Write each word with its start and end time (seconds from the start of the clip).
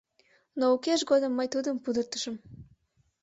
Но 0.59 0.65
укеж 0.75 1.01
годым 1.11 1.31
мый 1.35 1.47
тудым 1.53 1.77
пудыртышым. 1.83 2.35